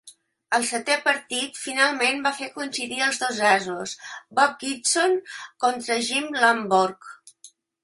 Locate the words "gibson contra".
4.65-6.01